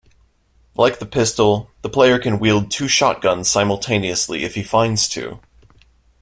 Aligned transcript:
Like 0.75 0.97
the 0.97 1.05
pistol, 1.05 1.69
the 1.83 1.89
player 1.89 2.17
can 2.17 2.39
wield 2.39 2.71
two 2.71 2.87
shotguns 2.87 3.51
simultaneously 3.51 4.43
if 4.43 4.55
he 4.55 4.63
finds 4.63 5.07
two. 5.07 5.41